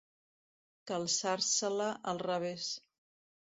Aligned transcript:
Calçar-se-la 0.91 1.91
al 2.13 2.21
revés. 2.31 2.73